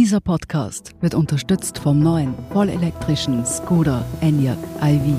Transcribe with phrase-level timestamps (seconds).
[0.00, 5.16] Dieser Podcast wird unterstützt vom neuen vollelektrischen Skoda Enyaq iV.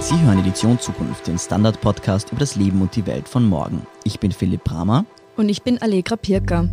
[0.00, 3.86] Sie hören Edition Zukunft, den Standard-Podcast über das Leben und die Welt von morgen.
[4.04, 5.06] Ich bin Philipp Bramer.
[5.38, 6.68] Und ich bin Allegra Pirker.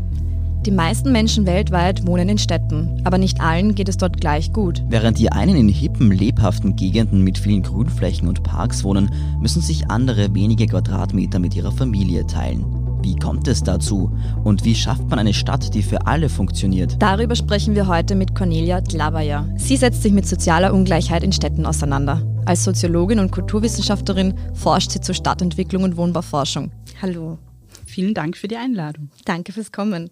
[0.65, 4.83] Die meisten Menschen weltweit wohnen in Städten, aber nicht allen geht es dort gleich gut.
[4.89, 9.89] Während die einen in hippen, lebhaften Gegenden mit vielen Grünflächen und Parks wohnen, müssen sich
[9.89, 12.65] andere wenige Quadratmeter mit ihrer Familie teilen.
[13.01, 14.11] Wie kommt es dazu?
[14.43, 17.01] Und wie schafft man eine Stadt, die für alle funktioniert?
[17.01, 19.47] Darüber sprechen wir heute mit Cornelia Dlabaya.
[19.55, 22.21] Sie setzt sich mit sozialer Ungleichheit in Städten auseinander.
[22.45, 26.71] Als Soziologin und Kulturwissenschaftlerin forscht sie zur Stadtentwicklung und Wohnbauforschung.
[27.01, 27.37] Hallo.
[27.85, 29.09] Vielen Dank für die Einladung.
[29.25, 30.11] Danke fürs Kommen.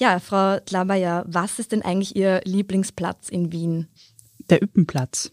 [0.00, 3.88] Ja, Frau Dlabaya, was ist denn eigentlich Ihr Lieblingsplatz in Wien?
[4.48, 5.32] Der Üppenplatz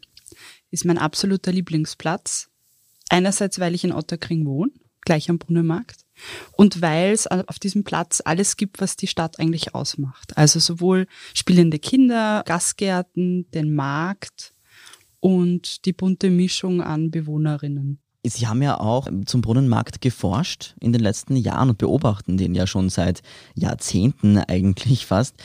[0.72, 2.50] ist mein absoluter Lieblingsplatz.
[3.10, 6.06] Einerseits, weil ich in Otterkring wohne, gleich am Brunnenmarkt.
[6.54, 10.36] Und weil es auf diesem Platz alles gibt, was die Stadt eigentlich ausmacht.
[10.36, 14.56] Also sowohl spielende Kinder, Gastgärten, den Markt
[15.20, 18.00] und die bunte Mischung an Bewohnerinnen.
[18.30, 22.68] Sie haben ja auch zum Brunnenmarkt geforscht in den letzten Jahren und beobachten den ja
[22.68, 23.22] schon seit
[23.54, 25.36] Jahrzehnten eigentlich fast.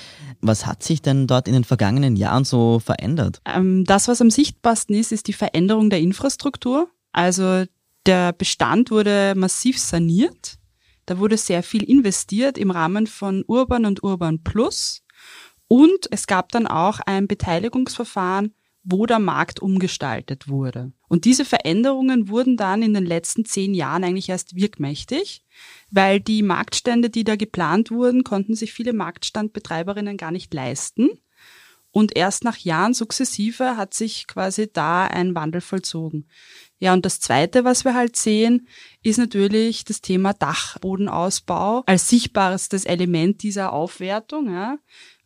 [0.40, 3.40] Was hat sich denn dort in den vergangenen Jahren so verändert?
[3.44, 6.88] Ähm, das, was am sichtbarsten ist, ist die Veränderung der Infrastruktur.
[7.12, 7.64] Also
[8.06, 10.56] der Bestand wurde massiv saniert.
[11.06, 15.02] Da wurde sehr viel investiert im Rahmen von Urban und Urban Plus.
[15.68, 20.92] Und es gab dann auch ein Beteiligungsverfahren, wo der Markt umgestaltet wurde.
[21.08, 25.44] Und diese Veränderungen wurden dann in den letzten zehn Jahren eigentlich erst wirkmächtig,
[25.90, 31.10] weil die Marktstände, die da geplant wurden, konnten sich viele Marktstandbetreiberinnen gar nicht leisten.
[31.92, 36.28] Und erst nach Jahren sukzessive hat sich quasi da ein Wandel vollzogen.
[36.78, 38.68] Ja, und das Zweite, was wir halt sehen,
[39.02, 44.52] ist natürlich das Thema Dachbodenausbau als sichtbarestes Element dieser Aufwertung.
[44.52, 44.78] Ja.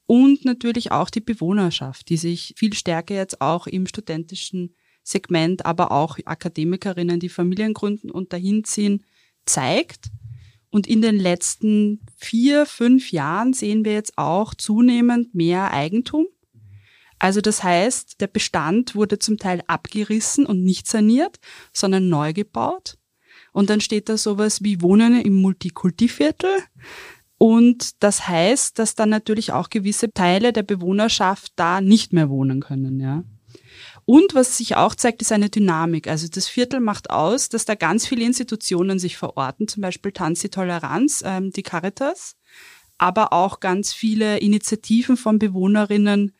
[0.07, 5.93] Und natürlich auch die Bewohnerschaft, die sich viel stärker jetzt auch im studentischen Segment, aber
[5.93, 9.05] auch Akademikerinnen, die Familien gründen und dahin ziehen,
[9.47, 10.11] zeigt.
[10.71, 16.27] Und in den letzten vier, fünf Jahren sehen wir jetzt auch zunehmend mehr Eigentum.
[17.19, 21.39] Also das heißt, der Bestand wurde zum Teil abgerissen und nicht saniert,
[21.73, 22.99] sondern neu gebaut.
[23.53, 26.51] Und dann steht da sowas wie Wohnen im Multikultiviertel.
[27.39, 32.61] Und das heißt, dass dann natürlich auch gewisse Teile der Bewohnerschaft da nicht mehr wohnen
[32.61, 33.25] können, ja.
[34.07, 36.09] Und was sich auch zeigt, ist eine Dynamik.
[36.09, 40.51] Also das Viertel macht aus, dass da ganz viele Institutionen sich verorten, zum Beispiel Tanzi
[40.51, 42.37] Toleranz, ähm, die Caritas,
[42.99, 46.33] aber auch ganz viele Initiativen von Bewohnerinnen,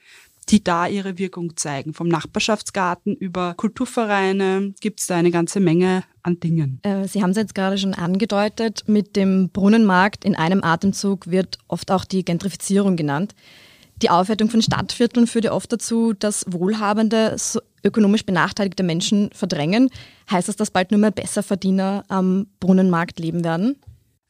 [0.47, 1.95] die da ihre Wirkung zeigen.
[1.95, 6.81] Vom Nachbarschaftsgarten über Kulturvereine gibt es da eine ganze Menge an Dingen.
[6.83, 11.59] Äh, Sie haben es jetzt gerade schon angedeutet, mit dem Brunnenmarkt in einem Atemzug wird
[11.69, 13.35] oft auch die Gentrifizierung genannt.
[14.03, 17.37] Die Aufwertung von Stadtvierteln führt ja oft dazu, dass wohlhabende,
[17.85, 19.91] ökonomisch benachteiligte Menschen verdrängen.
[20.31, 23.77] Heißt das, dass bald nur mehr Besserverdiener am Brunnenmarkt leben werden?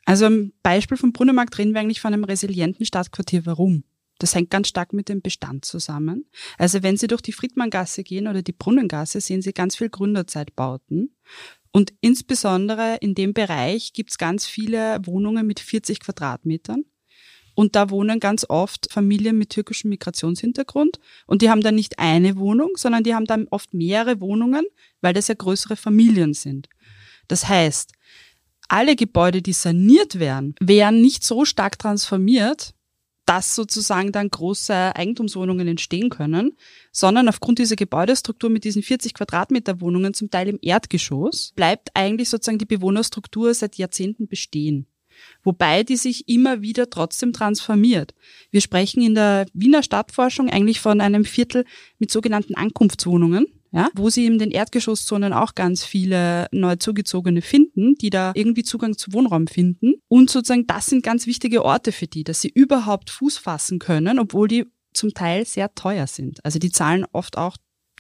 [0.04, 3.46] Also im Beispiel vom Brunnenmarkt reden wir eigentlich von einem resilienten Stadtquartier.
[3.46, 3.84] Warum?
[4.24, 6.24] Das hängt ganz stark mit dem Bestand zusammen.
[6.56, 11.14] Also wenn Sie durch die Friedmanngasse gehen oder die Brunnengasse, sehen Sie ganz viel Gründerzeitbauten.
[11.72, 16.86] Und insbesondere in dem Bereich gibt es ganz viele Wohnungen mit 40 Quadratmetern.
[17.54, 21.00] Und da wohnen ganz oft Familien mit türkischem Migrationshintergrund.
[21.26, 24.64] Und die haben dann nicht eine Wohnung, sondern die haben dann oft mehrere Wohnungen,
[25.02, 26.70] weil das ja größere Familien sind.
[27.28, 27.92] Das heißt,
[28.68, 32.74] alle Gebäude, die saniert werden, werden nicht so stark transformiert,
[33.26, 36.56] dass sozusagen dann große Eigentumswohnungen entstehen können,
[36.92, 42.28] sondern aufgrund dieser Gebäudestruktur mit diesen 40 Quadratmeter Wohnungen zum Teil im Erdgeschoss bleibt eigentlich
[42.28, 44.86] sozusagen die Bewohnerstruktur seit Jahrzehnten bestehen.
[45.42, 48.14] Wobei die sich immer wieder trotzdem transformiert.
[48.50, 51.64] Wir sprechen in der Wiener Stadtforschung eigentlich von einem Viertel
[51.99, 57.97] mit sogenannten Ankunftswohnungen ja, wo sie in den Erdgeschosszonen auch ganz viele neu zugezogene finden,
[57.97, 59.94] die da irgendwie Zugang zu Wohnraum finden.
[60.06, 64.21] Und sozusagen, das sind ganz wichtige Orte für die, dass sie überhaupt Fuß fassen können,
[64.21, 66.44] obwohl die zum Teil sehr teuer sind.
[66.44, 67.56] Also die zahlen oft auch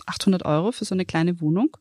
[0.06, 1.76] 800 Euro für so eine kleine Wohnung.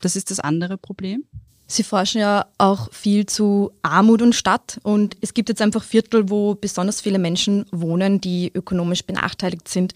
[0.00, 1.24] Das ist das andere Problem.
[1.66, 6.30] Sie forschen ja auch viel zu Armut und Stadt und es gibt jetzt einfach Viertel,
[6.30, 9.94] wo besonders viele Menschen wohnen, die ökonomisch benachteiligt sind.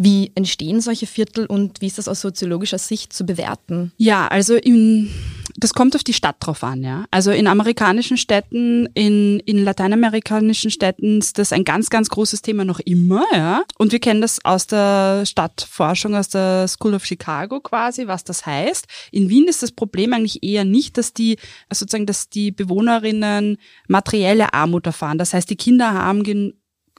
[0.00, 3.90] Wie entstehen solche Viertel und wie ist das aus soziologischer Sicht zu bewerten?
[3.96, 5.10] Ja, also in,
[5.56, 7.04] das kommt auf die Stadt drauf an, ja.
[7.10, 12.64] Also in amerikanischen Städten, in, in lateinamerikanischen Städten ist das ein ganz, ganz großes Thema
[12.64, 13.64] noch immer, ja.
[13.76, 18.46] Und wir kennen das aus der Stadtforschung, aus der School of Chicago quasi, was das
[18.46, 18.86] heißt.
[19.10, 21.38] In Wien ist das Problem eigentlich eher nicht, dass die,
[21.72, 23.58] sozusagen, dass die Bewohnerinnen
[23.88, 25.18] materielle Armut erfahren.
[25.18, 26.22] Das heißt, die Kinder haben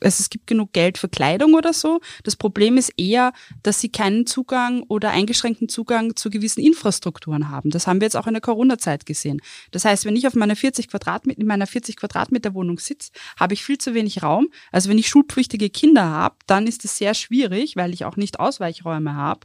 [0.02, 2.00] also es gibt genug Geld für Kleidung oder so.
[2.24, 7.70] Das Problem ist eher, dass sie keinen Zugang oder eingeschränkten Zugang zu gewissen Infrastrukturen haben.
[7.70, 9.42] Das haben wir jetzt auch in der Corona-Zeit gesehen.
[9.72, 13.54] Das heißt, wenn ich auf meiner 40 Quadratmeter, in meiner 40 Quadratmeter Wohnung sitze, habe
[13.54, 14.48] ich viel zu wenig Raum.
[14.72, 18.40] Also wenn ich schulpflichtige Kinder habe, dann ist es sehr schwierig, weil ich auch nicht
[18.40, 19.42] Ausweichräume habe.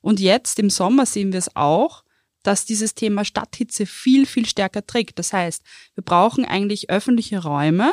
[0.00, 2.04] Und jetzt im Sommer sehen wir es auch,
[2.42, 5.18] dass dieses Thema Stadthitze viel, viel stärker trägt.
[5.18, 5.62] Das heißt,
[5.94, 7.92] wir brauchen eigentlich öffentliche Räume,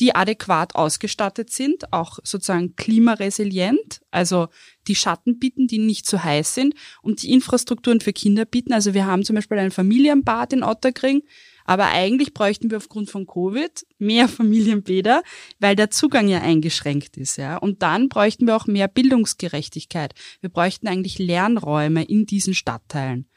[0.00, 4.48] die adäquat ausgestattet sind, auch sozusagen klimaresilient, also
[4.88, 8.72] die Schatten bieten, die nicht zu heiß sind und die Infrastrukturen für Kinder bieten.
[8.72, 11.22] Also wir haben zum Beispiel ein Familienbad in Otterkring,
[11.64, 15.22] aber eigentlich bräuchten wir aufgrund von Covid mehr Familienbäder,
[15.60, 17.56] weil der Zugang ja eingeschränkt ist, ja.
[17.56, 20.14] Und dann bräuchten wir auch mehr Bildungsgerechtigkeit.
[20.40, 23.28] Wir bräuchten eigentlich Lernräume in diesen Stadtteilen.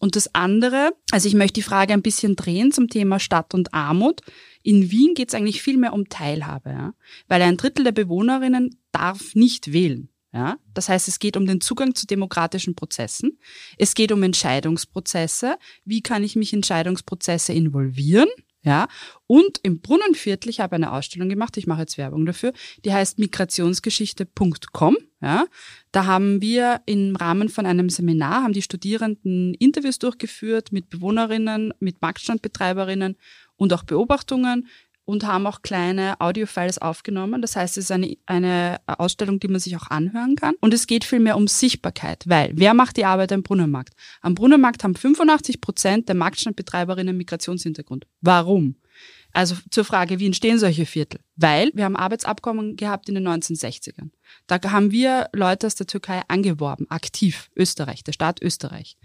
[0.00, 3.72] Und das andere, also ich möchte die Frage ein bisschen drehen zum Thema Stadt und
[3.72, 4.20] Armut.
[4.64, 6.94] In Wien geht es eigentlich viel mehr um Teilhabe, ja?
[7.28, 10.08] weil ein Drittel der Bewohnerinnen darf nicht wählen.
[10.32, 10.56] Ja?
[10.72, 13.38] Das heißt, es geht um den Zugang zu demokratischen Prozessen.
[13.76, 15.58] Es geht um Entscheidungsprozesse.
[15.84, 18.28] Wie kann ich mich in Entscheidungsprozesse involvieren?
[18.64, 18.88] Ja,
[19.26, 23.18] und im Brunnenviertel, ich habe eine Ausstellung gemacht, ich mache jetzt Werbung dafür, die heißt
[23.18, 24.96] migrationsgeschichte.com.
[25.20, 25.44] Ja,
[25.92, 31.74] da haben wir im Rahmen von einem Seminar, haben die Studierenden Interviews durchgeführt mit Bewohnerinnen,
[31.78, 33.16] mit Marktstandbetreiberinnen
[33.56, 34.68] und auch Beobachtungen
[35.04, 37.42] und haben auch kleine Audiofiles aufgenommen.
[37.42, 40.54] Das heißt, es ist eine, eine Ausstellung, die man sich auch anhören kann.
[40.60, 43.94] Und es geht vielmehr um Sichtbarkeit, weil wer macht die Arbeit am Brunnenmarkt?
[44.22, 48.06] Am Brunnenmarkt haben 85 Prozent der Marktstandbetreiberinnen Migrationshintergrund.
[48.20, 48.76] Warum?
[49.32, 51.20] Also zur Frage, wie entstehen solche Viertel?
[51.34, 54.10] Weil wir haben Arbeitsabkommen gehabt in den 1960ern.
[54.46, 58.96] Da haben wir Leute aus der Türkei angeworben, aktiv, Österreich, der Staat Österreich.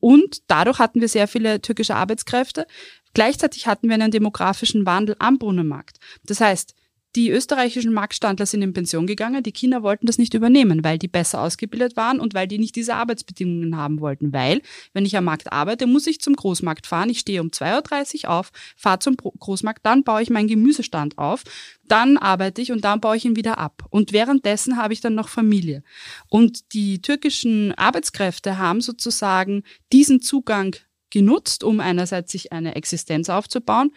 [0.00, 2.66] Und dadurch hatten wir sehr viele türkische Arbeitskräfte.
[3.14, 5.98] Gleichzeitig hatten wir einen demografischen Wandel am Brunnenmarkt.
[6.24, 6.74] Das heißt,
[7.16, 11.08] die österreichischen Marktstandler sind in Pension gegangen, die Kinder wollten das nicht übernehmen, weil die
[11.08, 14.34] besser ausgebildet waren und weil die nicht diese Arbeitsbedingungen haben wollten.
[14.34, 14.60] Weil,
[14.92, 17.08] wenn ich am Markt arbeite, muss ich zum Großmarkt fahren.
[17.08, 21.42] Ich stehe um 2.30 Uhr auf, fahre zum Großmarkt, dann baue ich meinen Gemüsestand auf,
[21.88, 23.84] dann arbeite ich und dann baue ich ihn wieder ab.
[23.88, 25.82] Und währenddessen habe ich dann noch Familie.
[26.28, 30.76] Und die türkischen Arbeitskräfte haben sozusagen diesen Zugang
[31.08, 33.92] genutzt, um einerseits sich eine Existenz aufzubauen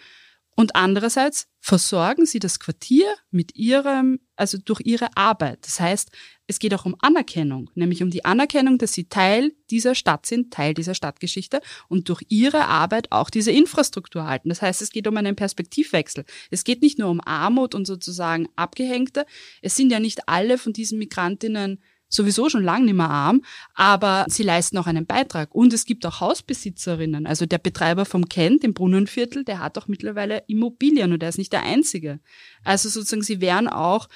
[0.59, 5.59] und andererseits versorgen sie das Quartier mit ihrem, also durch ihre Arbeit.
[5.65, 6.11] Das heißt,
[6.47, 10.51] es geht auch um Anerkennung, nämlich um die Anerkennung, dass sie Teil dieser Stadt sind,
[10.51, 14.49] Teil dieser Stadtgeschichte und durch ihre Arbeit auch diese Infrastruktur halten.
[14.49, 16.25] Das heißt, es geht um einen Perspektivwechsel.
[16.51, 19.25] Es geht nicht nur um Armut und sozusagen Abgehängte.
[19.61, 21.79] Es sind ja nicht alle von diesen Migrantinnen
[22.09, 23.43] sowieso schon lange nicht mehr arm,
[23.75, 25.53] aber sie leisten auch einen Beitrag.
[25.53, 27.25] Und es gibt auch Hausbesitzerinnen.
[27.25, 31.37] Also der Betreiber vom Kent im Brunnenviertel, der hat auch mittlerweile Immobilien und der ist
[31.37, 32.19] nicht der Einzige.
[32.63, 34.09] Also sozusagen, sie wären auch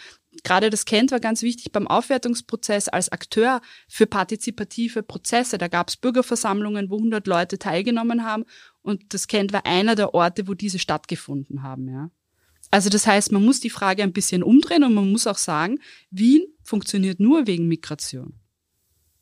[0.44, 5.60] gerade das Kent war ganz wichtig beim Aufwertungsprozess als Akteur für partizipative Prozesse.
[5.60, 8.46] Da gab es Bürgerversammlungen, wo 100 Leute teilgenommen haben
[8.82, 11.88] und das Kent war einer der Orte, wo diese stattgefunden haben.
[11.88, 12.10] Ja.
[12.74, 15.78] Also das heißt, man muss die Frage ein bisschen umdrehen und man muss auch sagen,
[16.10, 18.40] Wien funktioniert nur wegen Migration.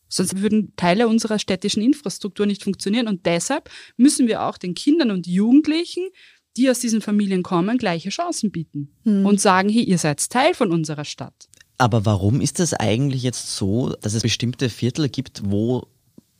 [0.08, 3.10] Sonst würden Teile unserer städtischen Infrastruktur nicht funktionieren.
[3.10, 6.08] Und deshalb müssen wir auch den Kindern und Jugendlichen,
[6.56, 9.25] die aus diesen Familien kommen, gleiche Chancen bieten mhm.
[9.25, 11.50] und sagen, hey, ihr seid Teil von unserer Stadt.
[11.78, 15.88] Aber warum ist es eigentlich jetzt so, dass es bestimmte Viertel gibt, wo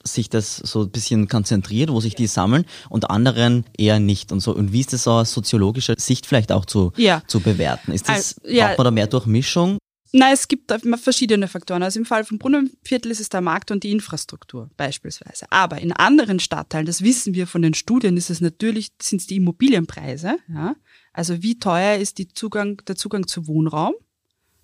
[0.04, 4.40] sich das so ein bisschen konzentriert, wo sich die sammeln und anderen eher nicht und
[4.40, 4.54] so.
[4.54, 7.24] Und wie ist das aus soziologischer Sicht vielleicht auch zu, ja.
[7.28, 7.92] zu bewerten?
[7.92, 8.68] Ist das, also, ja.
[8.68, 9.78] braucht man da mehr Durchmischung?
[10.14, 11.84] Nein, es gibt verschiedene Faktoren.
[11.84, 15.46] Also im Fall vom Brunnenviertel ist es der Markt und die Infrastruktur beispielsweise.
[15.52, 19.28] Aber in anderen Stadtteilen, das wissen wir von den Studien, ist es natürlich, sind es
[19.28, 20.38] die Immobilienpreise.
[20.50, 20.76] Ja?
[21.14, 23.94] Also wie teuer ist die Zugang, der Zugang zu Wohnraum?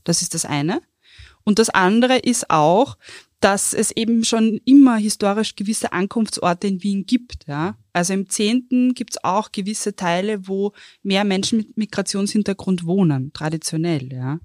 [0.04, 0.82] Das ist das eine.
[1.46, 2.98] Und das andere ist auch,
[3.40, 7.48] dass es eben schon immer historisch gewisse Ankunftsorte in Wien gibt.
[7.48, 7.78] Ja?
[7.94, 14.12] Also im Zehnten gibt es auch gewisse Teile, wo mehr Menschen mit Migrationshintergrund wohnen, traditionell.
[14.12, 14.40] Ja?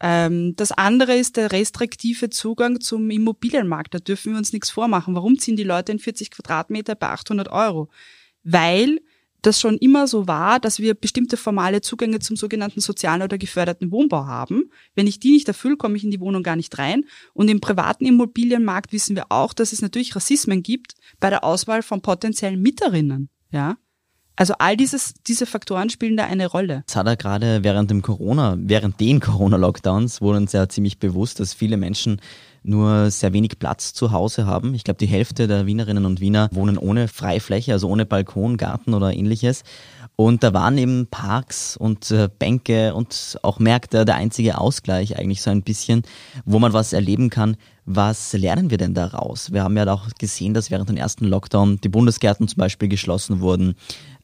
[0.00, 3.94] Ähm, das andere ist der restriktive Zugang zum Immobilienmarkt.
[3.94, 5.14] Da dürfen wir uns nichts vormachen.
[5.14, 7.88] Warum ziehen die Leute in 40 Quadratmeter bei 800 Euro?
[8.44, 9.00] Weil
[9.42, 13.92] das schon immer so war, dass wir bestimmte formale Zugänge zum sogenannten sozialen oder geförderten
[13.92, 14.70] Wohnbau haben.
[14.94, 17.04] Wenn ich die nicht erfülle, komme ich in die Wohnung gar nicht rein.
[17.34, 21.82] Und im privaten Immobilienmarkt wissen wir auch, dass es natürlich Rassismen gibt bei der Auswahl
[21.82, 23.28] von potenziellen Mieterinnen.
[23.50, 23.76] Ja.
[24.38, 26.84] Also all dieses, diese Faktoren spielen da eine Rolle.
[26.86, 31.40] Es hat er gerade während dem Corona, während den Corona-Lockdowns wurde uns ja ziemlich bewusst,
[31.40, 32.20] dass viele Menschen
[32.62, 34.74] nur sehr wenig Platz zu Hause haben.
[34.74, 38.94] Ich glaube, die Hälfte der Wienerinnen und Wiener wohnen ohne Freifläche, also ohne Balkon, Garten
[38.94, 39.62] oder ähnliches.
[40.16, 45.42] Und da waren eben Parks und äh, Bänke und auch Märkte der einzige Ausgleich eigentlich
[45.42, 46.02] so ein bisschen,
[46.44, 47.56] wo man was erleben kann.
[47.84, 49.52] Was lernen wir denn daraus?
[49.52, 53.40] Wir haben ja auch gesehen, dass während dem ersten Lockdown die Bundesgärten zum Beispiel geschlossen
[53.40, 53.76] wurden.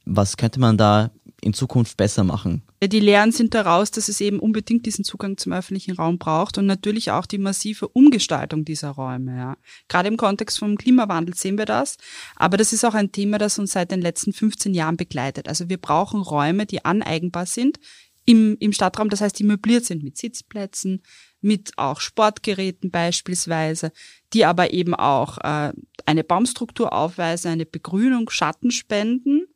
[0.05, 1.11] Was könnte man da
[1.41, 2.62] in Zukunft besser machen?
[2.83, 6.67] Die Lehren sind daraus, dass es eben unbedingt diesen Zugang zum öffentlichen Raum braucht und
[6.67, 9.37] natürlich auch die massive Umgestaltung dieser Räume.
[9.37, 9.57] Ja.
[9.88, 11.97] Gerade im Kontext vom Klimawandel sehen wir das,
[12.37, 15.49] aber das ist auch ein Thema, das uns seit den letzten 15 Jahren begleitet.
[15.49, 17.79] Also wir brauchen Räume, die aneigenbar sind
[18.26, 21.03] im, im Stadtraum, das heißt, die möbliert sind mit Sitzplätzen,
[21.41, 23.93] mit auch Sportgeräten beispielsweise,
[24.33, 25.73] die aber eben auch äh,
[26.07, 29.47] eine Baumstruktur aufweisen, eine Begrünung, Schatten spenden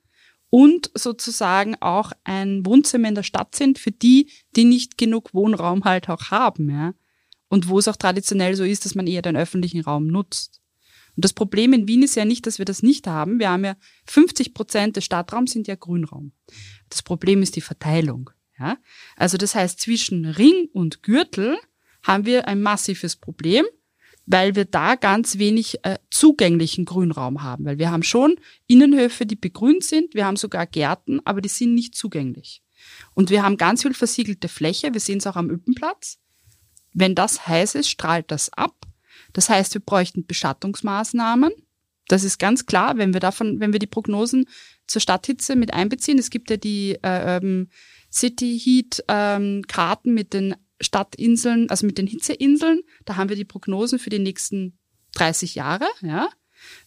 [0.51, 5.85] und sozusagen auch ein Wohnzimmer in der Stadt sind für die, die nicht genug Wohnraum
[5.85, 6.95] halt auch haben, ja.
[7.49, 10.61] Und wo es auch traditionell so ist, dass man eher den öffentlichen Raum nutzt.
[11.17, 13.39] Und das Problem in Wien ist ja nicht, dass wir das nicht haben.
[13.41, 13.77] Wir haben ja
[14.07, 16.33] 50 Prozent des Stadtraums sind ja Grünraum.
[16.91, 18.31] Das Problem ist die Verteilung.
[18.59, 18.79] Ja?
[19.17, 21.57] Also das heißt, zwischen Ring und Gürtel
[22.03, 23.65] haben wir ein massives Problem
[24.31, 29.37] weil wir da ganz wenig äh, zugänglichen Grünraum haben, weil wir haben schon Innenhöfe, die
[29.37, 32.63] begrünt sind, wir haben sogar Gärten, aber die sind nicht zugänglich.
[33.15, 36.19] Und wir haben ganz viel versiegelte Fläche, wir sehen es auch am Üppenplatz.
[36.93, 38.87] Wenn das heiß ist, strahlt das ab.
[39.33, 41.53] Das heißt, wir bräuchten Beschattungsmaßnahmen.
[42.07, 44.45] Das ist ganz klar, wenn wir davon, wenn wir die Prognosen
[44.87, 46.19] zur Stadthitze mit einbeziehen.
[46.19, 47.69] Es gibt ja die äh, ähm,
[48.13, 53.45] City Heat ähm, Karten mit den Stadtinseln, also mit den Hitzeinseln, da haben wir die
[53.45, 54.79] Prognosen für die nächsten
[55.13, 56.29] 30 Jahre, ja.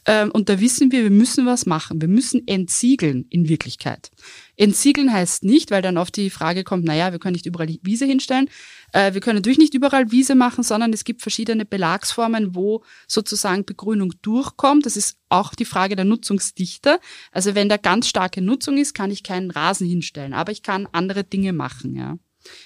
[0.05, 2.01] Ähm, und da wissen wir, wir müssen was machen.
[2.01, 4.11] Wir müssen entsiegeln in Wirklichkeit.
[4.55, 8.05] Entsiegeln heißt nicht, weil dann oft die Frage kommt, naja, wir können nicht überall Wiese
[8.05, 8.49] hinstellen.
[8.93, 13.65] Äh, wir können natürlich nicht überall Wiese machen, sondern es gibt verschiedene Belagsformen, wo sozusagen
[13.65, 14.85] Begrünung durchkommt.
[14.85, 16.99] Das ist auch die Frage der Nutzungsdichte.
[17.31, 20.87] Also wenn da ganz starke Nutzung ist, kann ich keinen Rasen hinstellen, aber ich kann
[20.91, 22.17] andere Dinge machen, ja.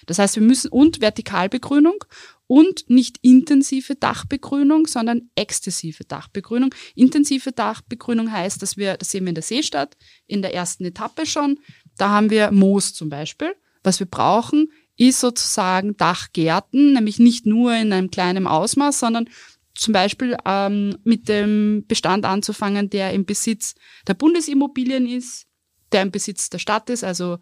[0.05, 2.03] Das heißt, wir müssen und Vertikalbegrünung
[2.47, 6.73] und nicht intensive Dachbegrünung, sondern exzessive Dachbegrünung.
[6.95, 11.25] Intensive Dachbegrünung heißt, dass wir, das sehen wir in der Seestadt, in der ersten Etappe
[11.25, 11.59] schon,
[11.97, 13.55] da haben wir Moos zum Beispiel.
[13.83, 19.29] Was wir brauchen, ist sozusagen Dachgärten, nämlich nicht nur in einem kleinen Ausmaß, sondern
[19.73, 23.75] zum Beispiel ähm, mit dem Bestand anzufangen, der im Besitz
[24.07, 25.47] der Bundesimmobilien ist,
[25.91, 27.39] der im Besitz der Stadt ist, also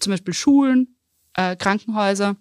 [0.00, 0.93] zum Beispiel Schulen,
[1.34, 2.36] äh, Krankenhäuser,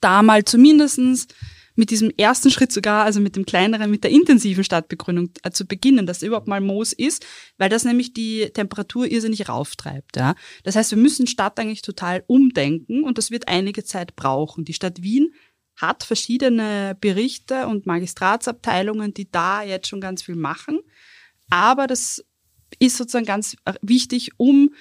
[0.00, 1.28] da mal zumindestens
[1.74, 5.66] mit diesem ersten Schritt sogar, also mit dem kleineren, mit der intensiven Stadtbegrünung äh, zu
[5.66, 7.24] beginnen, dass überhaupt mal Moos ist,
[7.56, 10.16] weil das nämlich die Temperatur irrsinnig rauftreibt.
[10.16, 10.34] Ja.
[10.64, 14.64] Das heißt, wir müssen Stadt eigentlich total umdenken und das wird einige Zeit brauchen.
[14.64, 15.32] Die Stadt Wien
[15.76, 20.80] hat verschiedene Berichte und Magistratsabteilungen, die da jetzt schon ganz viel machen.
[21.48, 22.22] Aber das
[22.78, 24.74] ist sozusagen ganz äh, wichtig, um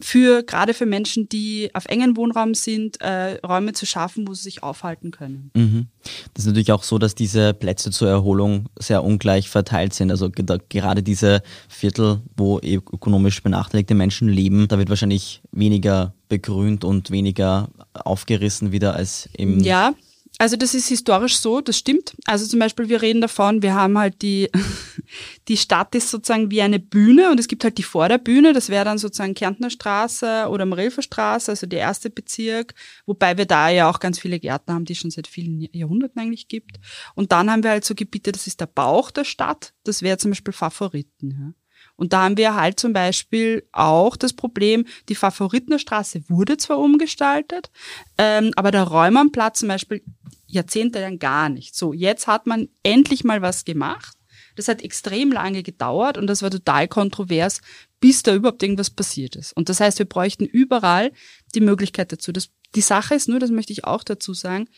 [0.00, 4.42] für gerade für Menschen, die auf engen Wohnraum sind, äh, Räume zu schaffen, wo sie
[4.42, 5.50] sich aufhalten können.
[5.54, 5.86] Mhm.
[6.34, 10.10] Das ist natürlich auch so, dass diese Plätze zur Erholung sehr ungleich verteilt sind.
[10.10, 17.10] Also gerade diese Viertel, wo ökonomisch benachteiligte Menschen leben, da wird wahrscheinlich weniger begrünt und
[17.10, 19.94] weniger aufgerissen wieder als im ja,
[20.38, 22.14] also das ist historisch so, das stimmt.
[22.26, 24.50] Also zum Beispiel, wir reden davon, wir haben halt die,
[25.48, 28.84] die Stadt ist sozusagen wie eine Bühne und es gibt halt die Vorderbühne, das wäre
[28.84, 32.74] dann sozusagen Kärntner Straße oder Marilfer Straße, also der erste Bezirk,
[33.06, 36.20] wobei wir da ja auch ganz viele Gärten haben, die es schon seit vielen Jahrhunderten
[36.20, 36.80] eigentlich gibt.
[37.14, 40.18] Und dann haben wir halt so Gebiete, das ist der Bauch der Stadt, das wäre
[40.18, 41.30] zum Beispiel Favoriten.
[41.30, 41.65] Ja.
[41.96, 47.70] Und da haben wir halt zum Beispiel auch das Problem, die Favoritenerstraße wurde zwar umgestaltet,
[48.18, 50.02] ähm, aber der Räumernplatz zum Beispiel
[50.46, 51.74] jahrzehntelang gar nicht.
[51.74, 54.16] So, jetzt hat man endlich mal was gemacht.
[54.56, 57.60] Das hat extrem lange gedauert und das war total kontrovers,
[58.00, 59.54] bis da überhaupt irgendwas passiert ist.
[59.54, 61.12] Und das heißt, wir bräuchten überall
[61.54, 62.32] die Möglichkeit dazu.
[62.32, 64.68] Das, die Sache ist nur, das möchte ich auch dazu sagen,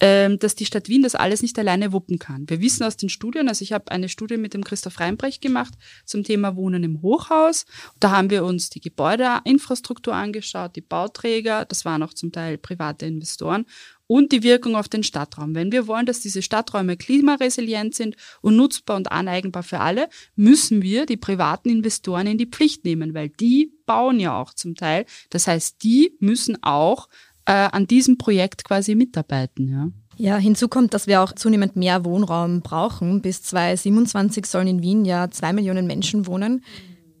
[0.00, 2.48] ähm, dass die Stadt Wien das alles nicht alleine wuppen kann.
[2.48, 5.74] Wir wissen aus den Studien, also ich habe eine Studie mit dem Christoph Reinbrecht gemacht
[6.04, 7.66] zum Thema Wohnen im Hochhaus.
[7.98, 13.06] Da haben wir uns die Gebäudeinfrastruktur angeschaut, die Bauträger, das waren auch zum Teil private
[13.06, 13.66] Investoren
[14.08, 15.54] und die Wirkung auf den Stadtraum.
[15.54, 20.82] Wenn wir wollen, dass diese Stadträume klimaresilient sind und nutzbar und aneigenbar für alle, müssen
[20.82, 25.06] wir die privaten Investoren in die Pflicht nehmen, weil die bauen ja auch zum Teil.
[25.30, 27.08] Das heißt, die müssen auch
[27.48, 29.68] äh, an diesem Projekt quasi mitarbeiten.
[29.68, 29.88] Ja.
[30.20, 33.22] Ja, hinzu kommt, dass wir auch zunehmend mehr Wohnraum brauchen.
[33.22, 36.64] Bis 2027 sollen in Wien ja zwei Millionen Menschen wohnen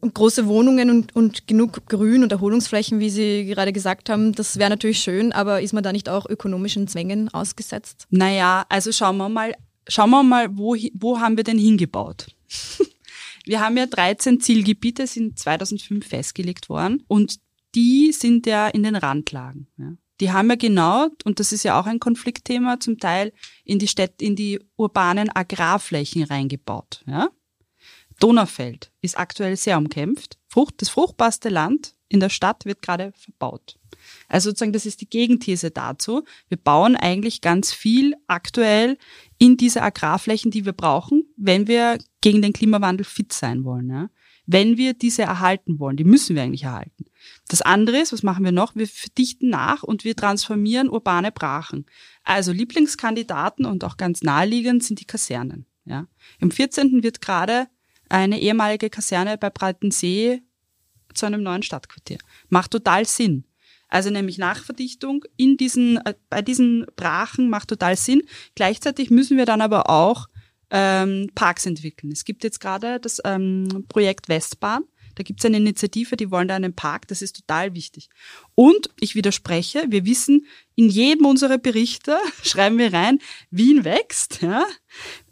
[0.00, 4.58] und große Wohnungen und, und genug Grün und Erholungsflächen, wie Sie gerade gesagt haben, das
[4.58, 8.06] wäre natürlich schön, aber ist man da nicht auch ökonomischen Zwängen ausgesetzt?
[8.10, 9.54] Naja, also schauen wir mal,
[9.86, 12.26] schauen wir mal, wo, wo haben wir denn hingebaut?
[13.44, 17.36] wir haben ja 13 Zielgebiete, sind 2005 festgelegt worden und
[17.74, 19.68] die sind ja in den Randlagen.
[19.78, 19.92] Ja.
[20.20, 23.32] Die haben ja genau, und das ist ja auch ein Konfliktthema, zum Teil
[23.64, 27.04] in die Städte, in die urbanen Agrarflächen reingebaut.
[27.06, 27.30] Ja.
[28.18, 30.38] Donaufeld ist aktuell sehr umkämpft.
[30.48, 33.78] Frucht, das fruchtbarste Land in der Stadt wird gerade verbaut.
[34.28, 36.24] Also sozusagen, das ist die Gegenthese dazu.
[36.48, 38.96] Wir bauen eigentlich ganz viel aktuell
[39.38, 43.90] in diese Agrarflächen, die wir brauchen, wenn wir gegen den Klimawandel fit sein wollen.
[43.90, 44.10] Ja?
[44.46, 47.04] Wenn wir diese erhalten wollen, die müssen wir eigentlich erhalten.
[47.48, 48.76] Das andere ist, was machen wir noch?
[48.76, 51.86] Wir verdichten nach und wir transformieren urbane Brachen.
[52.24, 55.66] Also Lieblingskandidaten und auch ganz naheliegend sind die Kasernen.
[55.84, 56.06] Ja?
[56.40, 57.02] Im 14.
[57.02, 57.68] wird gerade
[58.08, 60.42] eine ehemalige Kaserne bei Breitensee
[61.14, 62.18] zu einem neuen Stadtquartier.
[62.48, 63.44] Macht total Sinn.
[63.88, 68.22] Also nämlich Nachverdichtung in diesen, äh, bei diesen Brachen macht total Sinn.
[68.54, 70.28] Gleichzeitig müssen wir dann aber auch
[70.70, 72.12] ähm, Parks entwickeln.
[72.12, 74.84] Es gibt jetzt gerade das ähm, Projekt Westbahn.
[75.18, 78.08] Da gibt es eine Initiative, die wollen da einen Park, das ist total wichtig.
[78.54, 80.46] Und ich widerspreche, wir wissen,
[80.76, 83.18] in jedem unserer Berichte schreiben wir rein,
[83.50, 84.64] Wien wächst, ja,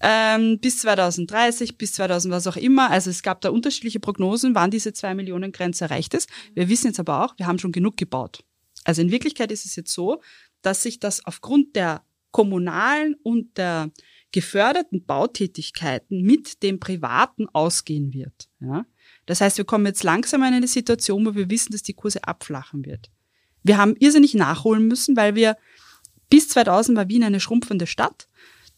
[0.01, 2.91] ähm, bis 2030, bis 2000, was auch immer.
[2.91, 6.29] Also es gab da unterschiedliche Prognosen, wann diese zwei Millionen Grenze erreicht ist.
[6.55, 8.43] Wir wissen jetzt aber auch, wir haben schon genug gebaut.
[8.83, 10.21] Also in Wirklichkeit ist es jetzt so,
[10.63, 12.03] dass sich das aufgrund der
[12.33, 13.93] kommunalen und der
[14.33, 18.49] geförderten Bautätigkeiten mit dem Privaten ausgehen wird.
[18.59, 18.85] Ja?
[19.27, 22.25] Das heißt, wir kommen jetzt langsam in eine Situation, wo wir wissen, dass die Kurse
[22.25, 23.11] abflachen wird.
[23.63, 25.57] Wir haben irrsinnig nachholen müssen, weil wir
[26.31, 28.29] bis 2000 war Wien eine schrumpfende Stadt.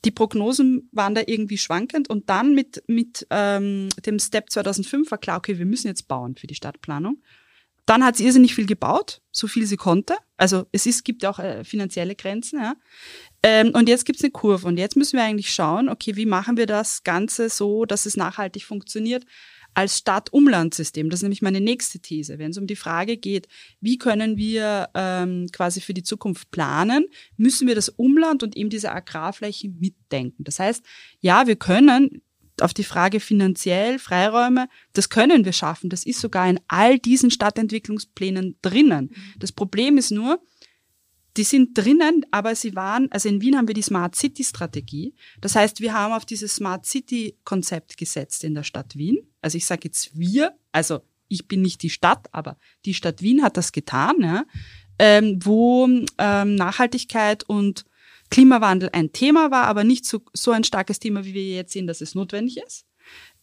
[0.05, 5.19] Die Prognosen waren da irgendwie schwankend und dann mit, mit ähm, dem Step 2005 war
[5.19, 7.23] klar, okay, wir müssen jetzt bauen für die Stadtplanung.
[7.85, 10.17] Dann hat sie irrsinnig viel gebaut, so viel sie konnte.
[10.37, 12.61] Also es ist, gibt auch äh, finanzielle Grenzen.
[12.61, 12.75] Ja.
[13.43, 16.26] Ähm, und jetzt gibt es eine Kurve und jetzt müssen wir eigentlich schauen, okay, wie
[16.26, 19.25] machen wir das Ganze so, dass es nachhaltig funktioniert
[19.74, 21.09] als Stadt-Umland-System.
[21.09, 22.38] Das ist nämlich meine nächste These.
[22.38, 23.48] Wenn es um die Frage geht,
[23.81, 28.70] wie können wir ähm, quasi für die Zukunft planen, müssen wir das Umland und eben
[28.70, 30.44] diese Agrarfläche mitdenken.
[30.44, 30.85] Das heißt,
[31.20, 32.22] ja, wir können
[32.61, 35.90] auf die Frage finanziell, Freiräume, das können wir schaffen.
[35.90, 39.14] Das ist sogar in all diesen Stadtentwicklungsplänen drinnen.
[39.38, 40.40] Das Problem ist nur,
[41.38, 45.14] die sind drinnen, aber sie waren, also in Wien haben wir die Smart City Strategie.
[45.40, 49.18] Das heißt, wir haben auf dieses Smart City Konzept gesetzt in der Stadt Wien.
[49.40, 53.44] Also ich sage jetzt wir, also ich bin nicht die Stadt, aber die Stadt Wien
[53.44, 54.44] hat das getan, ja,
[54.98, 57.85] ähm, wo ähm, Nachhaltigkeit und
[58.31, 61.87] Klimawandel ein Thema war, aber nicht so, so ein starkes Thema, wie wir jetzt sehen,
[61.87, 62.85] dass es notwendig ist.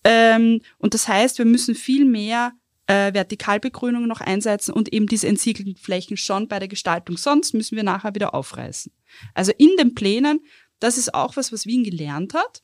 [0.03, 2.51] Ähm, und das heißt, wir müssen viel mehr
[2.87, 7.17] äh, Vertikalbegrünung noch einsetzen und eben diese entsiegelten Flächen schon bei der Gestaltung.
[7.17, 8.91] Sonst müssen wir nachher wieder aufreißen.
[9.33, 10.41] Also in den Plänen,
[10.79, 12.61] das ist auch was, was Wien gelernt hat,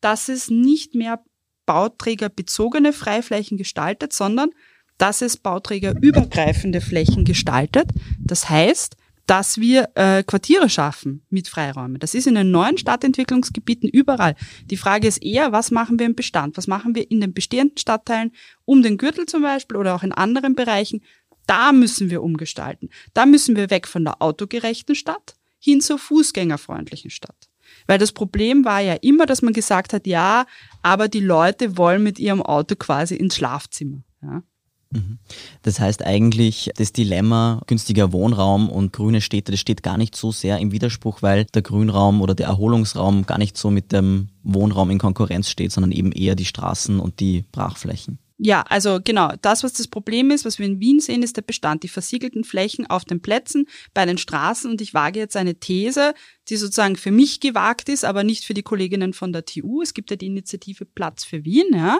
[0.00, 1.22] dass es nicht mehr
[1.66, 4.50] bauträgerbezogene Freiflächen gestaltet, sondern
[4.96, 7.90] dass es bauträgerübergreifende Flächen gestaltet.
[8.18, 8.96] Das heißt,
[9.28, 11.98] dass wir äh, Quartiere schaffen mit Freiräumen.
[11.98, 14.34] Das ist in den neuen Stadtentwicklungsgebieten überall.
[14.64, 16.56] Die Frage ist eher, was machen wir im Bestand?
[16.56, 18.32] Was machen wir in den bestehenden Stadtteilen
[18.64, 21.02] um den Gürtel zum Beispiel oder auch in anderen Bereichen?
[21.46, 22.88] Da müssen wir umgestalten.
[23.12, 27.50] Da müssen wir weg von der autogerechten Stadt hin zur fußgängerfreundlichen Stadt.
[27.86, 30.46] Weil das Problem war ja immer, dass man gesagt hat, ja,
[30.80, 34.02] aber die Leute wollen mit ihrem Auto quasi ins Schlafzimmer.
[34.22, 34.42] Ja.
[34.90, 35.18] Mhm.
[35.62, 40.32] Das heißt eigentlich, das Dilemma günstiger Wohnraum und grüne Städte, das steht gar nicht so
[40.32, 44.90] sehr im Widerspruch, weil der Grünraum oder der Erholungsraum gar nicht so mit dem Wohnraum
[44.90, 48.18] in Konkurrenz steht, sondern eben eher die Straßen und die Brachflächen.
[48.40, 51.42] Ja, also genau, das, was das Problem ist, was wir in Wien sehen, ist der
[51.42, 54.70] Bestand, die versiegelten Flächen auf den Plätzen, bei den Straßen.
[54.70, 56.14] Und ich wage jetzt eine These,
[56.48, 59.82] die sozusagen für mich gewagt ist, aber nicht für die Kolleginnen von der TU.
[59.82, 61.66] Es gibt ja die Initiative Platz für Wien.
[61.72, 61.98] Ja.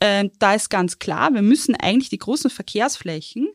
[0.00, 3.48] Äh, da ist ganz klar, wir müssen eigentlich die großen Verkehrsflächen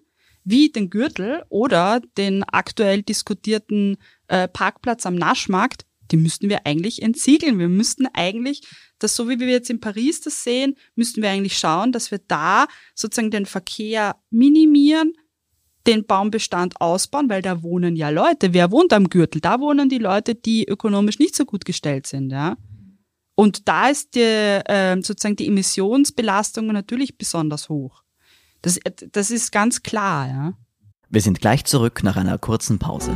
[0.43, 7.01] wie den Gürtel oder den aktuell diskutierten äh, Parkplatz am Naschmarkt, die müssten wir eigentlich
[7.01, 7.59] entsiegeln.
[7.59, 8.61] Wir müssten eigentlich,
[8.99, 12.19] das so wie wir jetzt in Paris das sehen, müssten wir eigentlich schauen, dass wir
[12.27, 15.13] da sozusagen den Verkehr minimieren,
[15.87, 18.53] den Baumbestand ausbauen, weil da wohnen ja Leute.
[18.53, 19.41] Wer wohnt am Gürtel?
[19.41, 22.57] Da wohnen die Leute, die ökonomisch nicht so gut gestellt sind, ja.
[23.33, 28.03] Und da ist die, äh, sozusagen die Emissionsbelastung natürlich besonders hoch.
[28.61, 28.79] Das,
[29.11, 30.53] das ist ganz klar, ja.
[31.09, 33.15] Wir sind gleich zurück nach einer kurzen Pause.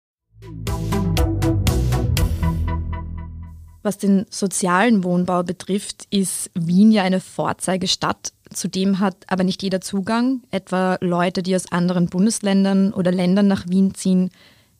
[3.83, 8.31] Was den sozialen Wohnbau betrifft, ist Wien ja eine Vorzeigestadt.
[8.53, 13.67] Zudem hat aber nicht jeder Zugang, etwa Leute, die aus anderen Bundesländern oder Ländern nach
[13.67, 14.29] Wien ziehen.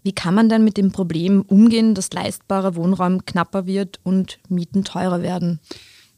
[0.04, 4.84] Wie kann man denn mit dem Problem umgehen, dass leistbarer Wohnraum knapper wird und Mieten
[4.84, 5.60] teurer werden?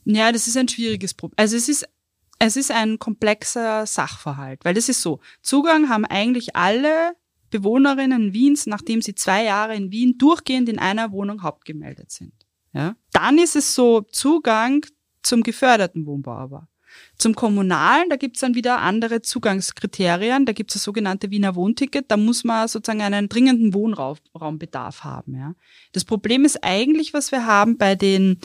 [0.05, 1.35] Ja, das ist ein schwieriges Problem.
[1.37, 1.85] Also es ist,
[2.39, 5.19] es ist ein komplexer Sachverhalt, weil das ist so.
[5.41, 7.13] Zugang haben eigentlich alle
[7.53, 12.33] Bewohnerinnen Wiens, nachdem sie zwei Jahre in Wien durchgehend in einer Wohnung hauptgemeldet sind.
[12.73, 12.95] Ja?
[13.11, 14.83] Dann ist es so Zugang
[15.21, 16.67] zum geförderten Wohnbau aber.
[17.17, 20.45] Zum Kommunalen, da gibt's dann wieder andere Zugangskriterien.
[20.45, 22.05] Da gibt's das sogenannte Wiener Wohnticket.
[22.09, 25.35] Da muss man sozusagen einen dringenden Wohnraumbedarf haben.
[25.35, 25.53] Ja.
[25.91, 28.39] Das Problem ist eigentlich, was wir haben bei den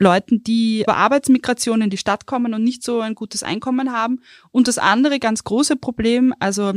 [0.00, 4.20] Leuten, die über Arbeitsmigration in die Stadt kommen und nicht so ein gutes Einkommen haben.
[4.50, 6.72] Und das andere ganz große Problem, also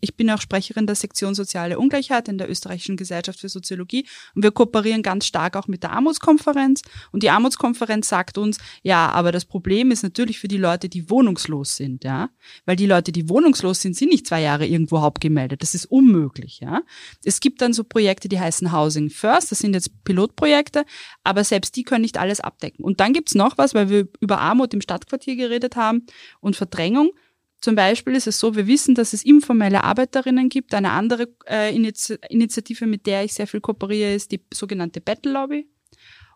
[0.00, 4.42] ich bin auch Sprecherin der Sektion Soziale Ungleichheit in der Österreichischen Gesellschaft für Soziologie und
[4.42, 6.82] wir kooperieren ganz stark auch mit der Armutskonferenz.
[7.12, 11.10] Und die Armutskonferenz sagt uns, ja, aber das Problem ist natürlich für die Leute, die
[11.10, 12.30] wohnungslos sind, ja.
[12.64, 15.62] Weil die Leute, die wohnungslos sind, sind nicht zwei Jahre irgendwo hauptgemeldet.
[15.62, 16.82] Das ist unmöglich, ja.
[17.24, 19.50] Es gibt dann so Projekte, die heißen Housing First.
[19.50, 20.84] Das sind jetzt Pilotprojekte,
[21.24, 22.84] aber selbst die können nicht alles abdecken.
[22.84, 26.06] Und dann gibt's noch was, weil wir über Armut im Stadtquartier geredet haben
[26.40, 27.12] und Verdrängung.
[27.60, 30.74] Zum Beispiel ist es so, wir wissen, dass es informelle Arbeiterinnen gibt.
[30.74, 35.68] Eine andere äh, Initiative, mit der ich sehr viel kooperiere, ist die sogenannte Battle Lobby.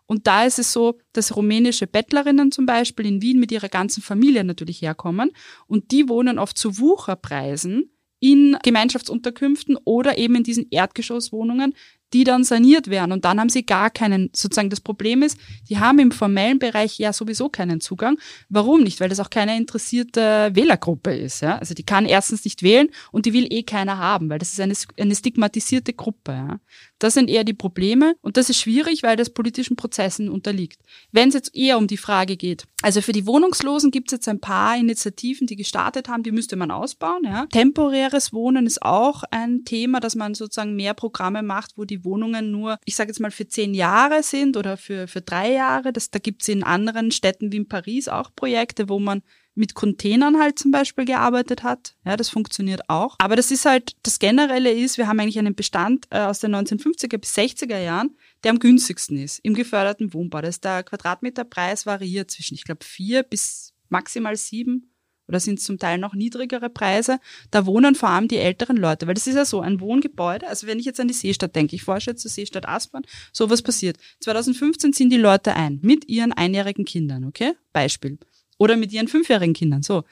[0.05, 4.03] Und da ist es so, dass rumänische Bettlerinnen zum Beispiel in Wien mit ihrer ganzen
[4.03, 5.31] Familie natürlich herkommen
[5.67, 11.73] und die wohnen oft zu Wucherpreisen in Gemeinschaftsunterkünften oder eben in diesen Erdgeschosswohnungen,
[12.13, 13.11] die dann saniert werden.
[13.11, 15.37] Und dann haben sie gar keinen, sozusagen das Problem ist,
[15.69, 18.17] die haben im formellen Bereich ja sowieso keinen Zugang.
[18.49, 18.99] Warum nicht?
[18.99, 21.41] Weil das auch keine interessierte Wählergruppe ist.
[21.41, 21.57] Ja?
[21.57, 24.59] Also die kann erstens nicht wählen und die will eh keiner haben, weil das ist
[24.59, 26.31] eine, eine stigmatisierte Gruppe.
[26.31, 26.59] Ja?
[27.03, 30.79] Das sind eher die Probleme und das ist schwierig, weil das politischen Prozessen unterliegt.
[31.11, 34.29] Wenn es jetzt eher um die Frage geht, also für die Wohnungslosen gibt es jetzt
[34.29, 37.25] ein paar Initiativen, die gestartet haben, die müsste man ausbauen.
[37.25, 37.45] Ja?
[37.47, 42.51] Temporäres Wohnen ist auch ein Thema, dass man sozusagen mehr Programme macht, wo die Wohnungen
[42.51, 45.91] nur, ich sage jetzt mal, für zehn Jahre sind oder für, für drei Jahre.
[45.91, 49.23] Das, da gibt es in anderen Städten wie in Paris auch Projekte, wo man
[49.55, 51.95] mit Containern halt zum Beispiel gearbeitet hat.
[52.05, 53.15] Ja, das funktioniert auch.
[53.19, 56.55] Aber das ist halt, das Generelle ist, wir haben eigentlich einen Bestand äh, aus den
[56.55, 60.41] 1950er bis 60er Jahren, der am günstigsten ist im geförderten Wohnbau.
[60.41, 64.89] Das ist der Quadratmeterpreis variiert zwischen, ich glaube, vier bis maximal sieben
[65.27, 67.19] oder sind zum Teil noch niedrigere Preise.
[67.51, 70.47] Da wohnen vor allem die älteren Leute, weil das ist ja so ein Wohngebäude.
[70.47, 73.49] Also wenn ich jetzt an die Seestadt denke, ich forsche jetzt zur Seestadt Aspern, so
[73.49, 73.97] was passiert.
[74.19, 77.53] 2015 ziehen die Leute ein mit ihren einjährigen Kindern, okay?
[77.71, 78.17] Beispiel.
[78.63, 79.83] Oder mit ihren fünfjährigen Kindern.
[79.83, 80.05] So,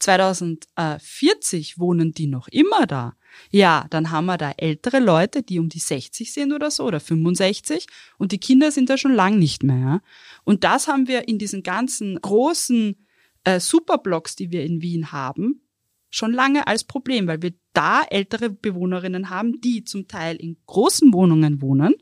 [0.00, 3.14] 2040 wohnen die noch immer da.
[3.52, 6.98] Ja, dann haben wir da ältere Leute, die um die 60 sind oder so oder
[6.98, 7.86] 65
[8.18, 9.78] und die Kinder sind da schon lang nicht mehr.
[9.78, 10.00] Ja?
[10.42, 13.06] Und das haben wir in diesen ganzen großen
[13.44, 15.62] äh, Superblocks, die wir in Wien haben,
[16.10, 21.12] schon lange als Problem, weil wir da ältere Bewohnerinnen haben, die zum Teil in großen
[21.12, 21.94] Wohnungen wohnen,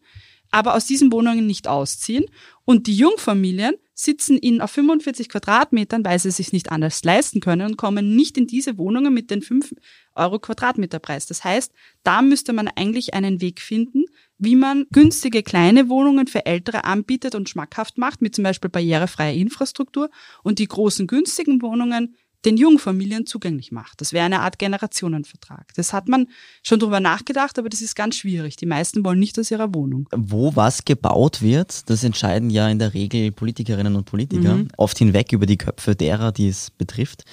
[0.50, 2.24] aber aus diesen Wohnungen nicht ausziehen.
[2.64, 7.66] Und die Jungfamilien sitzen in auf 45 Quadratmetern, weil sie sich nicht anders leisten können
[7.70, 9.74] und kommen nicht in diese Wohnungen mit den 5
[10.14, 11.26] Euro Quadratmeterpreis.
[11.26, 14.04] Das heißt, da müsste man eigentlich einen Weg finden,
[14.38, 19.34] wie man günstige kleine Wohnungen für Ältere anbietet und schmackhaft macht, mit zum Beispiel barrierefreier
[19.34, 20.10] Infrastruktur
[20.42, 24.00] und die großen günstigen Wohnungen den Jungfamilien zugänglich macht.
[24.00, 25.72] Das wäre eine Art Generationenvertrag.
[25.74, 26.28] Das hat man
[26.62, 28.56] schon drüber nachgedacht, aber das ist ganz schwierig.
[28.56, 30.08] Die meisten wollen nicht aus ihrer Wohnung.
[30.14, 34.68] Wo was gebaut wird, das entscheiden ja in der Regel Politikerinnen und Politiker, mhm.
[34.76, 37.24] oft hinweg über die Köpfe derer, die es betrifft.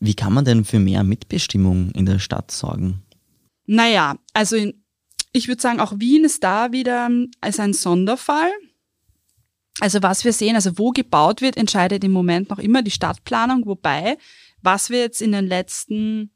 [0.00, 3.02] Wie kann man denn für mehr Mitbestimmung in der Stadt sorgen?
[3.66, 4.84] Naja, also in,
[5.32, 8.50] ich würde sagen, auch Wien ist da wieder als ein Sonderfall.
[9.80, 13.66] Also was wir sehen, also wo gebaut wird, entscheidet im Moment noch immer die Stadtplanung,
[13.66, 14.16] wobei
[14.62, 16.30] was wir jetzt in den letzten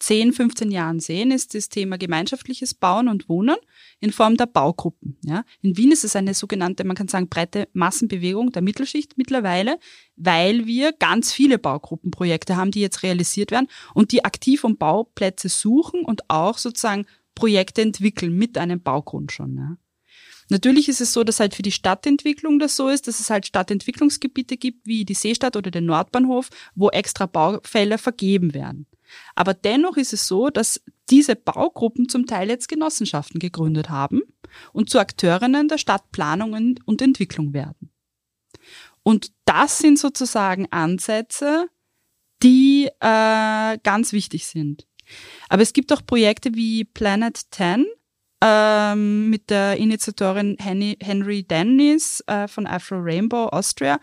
[0.00, 3.56] 10, 15 Jahren sehen, ist das Thema gemeinschaftliches Bauen und Wohnen
[4.00, 5.18] in Form der Baugruppen.
[5.22, 5.44] Ja.
[5.60, 9.78] In Wien ist es eine sogenannte, man kann sagen, breite Massenbewegung der Mittelschicht mittlerweile,
[10.16, 15.50] weil wir ganz viele Baugruppenprojekte haben, die jetzt realisiert werden und die aktiv um Bauplätze
[15.50, 19.56] suchen und auch sozusagen Projekte entwickeln mit einem Baugrund schon.
[19.56, 19.76] Ja.
[20.50, 23.46] Natürlich ist es so, dass halt für die Stadtentwicklung das so ist, dass es halt
[23.46, 28.86] Stadtentwicklungsgebiete gibt, wie die Seestadt oder den Nordbahnhof, wo extra Baufelder vergeben werden.
[29.34, 34.22] Aber dennoch ist es so, dass diese Baugruppen zum Teil jetzt Genossenschaften gegründet haben
[34.72, 37.90] und zu Akteurinnen der Stadtplanung und Entwicklung werden.
[39.02, 41.68] Und das sind sozusagen Ansätze,
[42.42, 44.86] die äh, ganz wichtig sind.
[45.48, 47.86] Aber es gibt auch Projekte wie Planet 10,
[48.42, 54.00] ähm, mit der Initiatorin Henry, Henry Dennis äh, von Afro Rainbow Austria,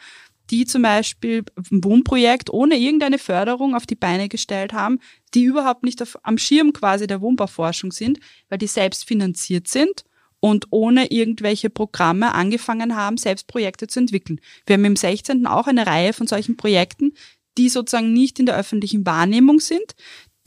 [0.50, 5.00] die zum Beispiel ein Wohnprojekt ohne irgendeine Förderung auf die Beine gestellt haben,
[5.34, 8.20] die überhaupt nicht auf, am Schirm quasi der Wohnbauforschung sind,
[8.50, 10.06] weil die selbst finanziert sind
[10.40, 14.40] und ohne irgendwelche Programme angefangen haben, selbst Projekte zu entwickeln.
[14.66, 15.48] Wir haben im 16.
[15.48, 17.14] auch eine Reihe von solchen Projekten,
[17.58, 19.96] die sozusagen nicht in der öffentlichen Wahrnehmung sind,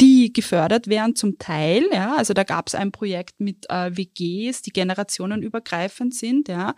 [0.00, 1.84] die gefördert werden zum Teil.
[1.92, 6.48] Ja, also da gab es ein Projekt mit äh, WGs, die generationenübergreifend sind.
[6.48, 6.74] Ja,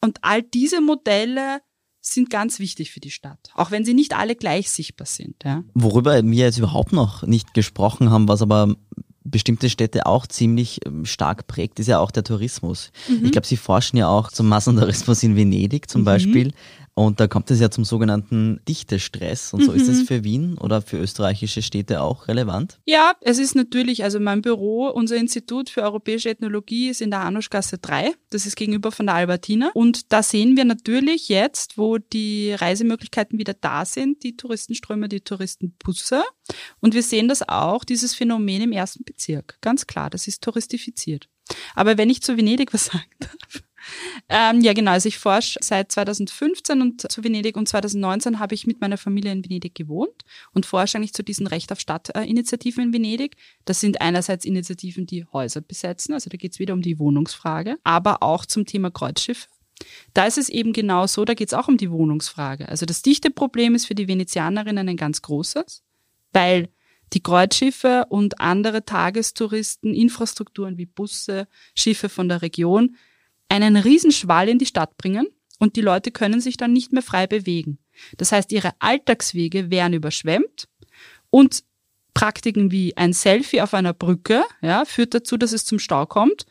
[0.00, 1.60] und all diese Modelle
[2.00, 5.36] sind ganz wichtig für die Stadt, auch wenn sie nicht alle gleich sichtbar sind.
[5.44, 5.62] Ja.
[5.74, 8.74] Worüber wir jetzt überhaupt noch nicht gesprochen haben, was aber
[9.24, 12.90] bestimmte Städte auch ziemlich ähm, stark prägt, ist ja auch der Tourismus.
[13.08, 13.26] Mhm.
[13.26, 16.06] Ich glaube, Sie forschen ja auch zum Massentourismus in Venedig zum mhm.
[16.06, 16.52] Beispiel.
[16.94, 19.54] Und da kommt es ja zum sogenannten Dichtestress.
[19.54, 19.76] Und so mhm.
[19.78, 20.06] ist es mhm.
[20.06, 22.80] für Wien oder für österreichische Städte auch relevant?
[22.84, 27.24] Ja, es ist natürlich, also mein Büro, unser Institut für europäische Ethnologie ist in der
[27.24, 28.14] Hanuschgasse 3.
[28.30, 29.70] Das ist gegenüber von der Albertina.
[29.72, 35.20] Und da sehen wir natürlich jetzt, wo die Reisemöglichkeiten wieder da sind, die Touristenströme, die
[35.20, 36.22] Touristenbusse.
[36.80, 39.56] Und wir sehen das auch, dieses Phänomen im ersten Bezirk.
[39.62, 41.28] Ganz klar, das ist touristifiziert.
[41.74, 43.62] Aber wenn ich zu Venedig was sagen darf,
[44.28, 44.92] ähm, ja, genau.
[44.92, 49.32] Also ich forsche seit 2015 und zu Venedig und 2019 habe ich mit meiner Familie
[49.32, 53.36] in Venedig gewohnt und forsche eigentlich zu diesen Recht auf Stadt-Initiativen in Venedig.
[53.64, 57.76] Das sind einerseits Initiativen, die Häuser besetzen, also da geht es wieder um die Wohnungsfrage,
[57.84, 59.48] aber auch zum Thema Kreuzschiffe.
[60.14, 62.68] Da ist es eben genau so, da geht es auch um die Wohnungsfrage.
[62.68, 65.82] Also das Dichteproblem ist für die Venezianerinnen ein ganz großes,
[66.32, 66.68] weil
[67.12, 72.96] die Kreuzschiffe und andere Tagestouristen, Infrastrukturen wie Busse, Schiffe von der Region
[73.52, 75.26] einen Riesenschwall in die Stadt bringen
[75.58, 77.78] und die Leute können sich dann nicht mehr frei bewegen.
[78.16, 80.68] Das heißt, ihre Alltagswege werden überschwemmt
[81.30, 81.62] und
[82.14, 86.44] Praktiken wie ein Selfie auf einer Brücke ja, führt dazu, dass es zum Stau kommt.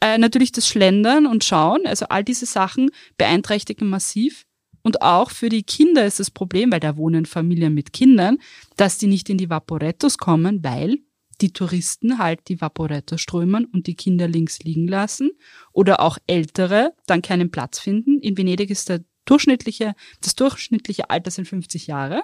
[0.00, 4.46] Äh, natürlich das Schlendern und Schauen, also all diese Sachen beeinträchtigen massiv.
[4.82, 8.38] Und auch für die Kinder ist das Problem, weil da wohnen Familien mit Kindern,
[8.76, 10.98] dass die nicht in die Vaporettos kommen, weil
[11.40, 15.30] die Touristen halt die Vaporetto strömen und die Kinder links liegen lassen
[15.72, 18.20] oder auch Ältere dann keinen Platz finden.
[18.20, 22.22] In Venedig ist der durchschnittliche, das durchschnittliche Alter sind 50 Jahre.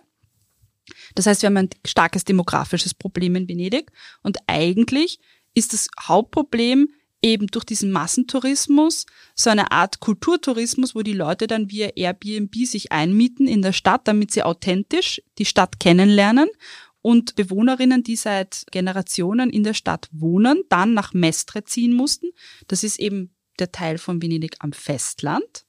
[1.14, 3.92] Das heißt, wir haben ein starkes demografisches Problem in Venedig
[4.22, 5.20] und eigentlich
[5.54, 6.88] ist das Hauptproblem
[7.22, 12.92] eben durch diesen Massentourismus so eine Art Kulturtourismus, wo die Leute dann via Airbnb sich
[12.92, 16.48] einmieten in der Stadt, damit sie authentisch die Stadt kennenlernen
[17.02, 22.30] und Bewohnerinnen, die seit Generationen in der Stadt wohnen, dann nach Mestre ziehen mussten.
[22.68, 25.64] Das ist eben der Teil von Venedig am Festland.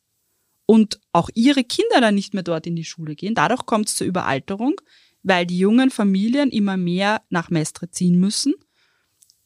[0.66, 3.36] Und auch ihre Kinder dann nicht mehr dort in die Schule gehen.
[3.36, 4.80] Dadurch kommt es zur Überalterung,
[5.24, 8.54] weil die jungen Familien immer mehr nach Mestre ziehen müssen.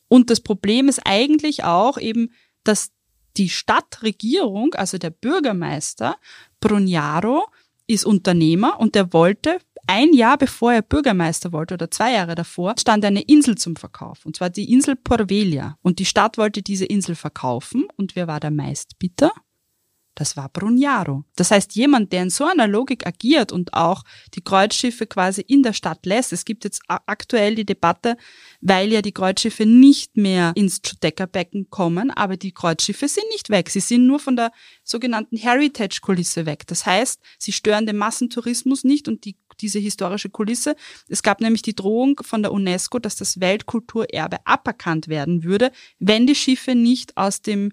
[0.08, 2.32] Und das Problem ist eigentlich auch eben,
[2.63, 2.91] dass
[3.38, 6.17] die Stadtregierung, also der Bürgermeister
[6.60, 7.45] Brugnaro,
[7.88, 12.76] ist Unternehmer und der wollte ein Jahr bevor er Bürgermeister wollte oder zwei Jahre davor,
[12.80, 14.26] stand eine Insel zum Verkauf.
[14.26, 15.78] Und zwar die Insel Porvelia.
[15.82, 17.88] Und die Stadt wollte diese Insel verkaufen.
[17.95, 19.32] Und wer war der Meistbitter?
[20.15, 21.26] Das war Brugnaro.
[21.36, 25.62] Das heißt, jemand, der in so einer Logik agiert und auch die Kreuzschiffe quasi in
[25.62, 26.32] der Stadt lässt.
[26.32, 28.15] Es gibt jetzt aktuell die Debatte,
[28.62, 33.69] weil ja die Kreuzschiffe nicht mehr ins Giudecca-Becken kommen, aber die Kreuzschiffe sind nicht weg.
[33.69, 34.54] Sie sind nur von der
[34.86, 36.65] sogenannten Heritage-Kulisse weg.
[36.67, 40.76] Das heißt, sie stören den Massentourismus nicht und die diese historische Kulisse.
[41.08, 46.28] Es gab nämlich die Drohung von der UNESCO, dass das Weltkulturerbe aberkannt werden würde, wenn
[46.28, 47.72] die Schiffe nicht aus dem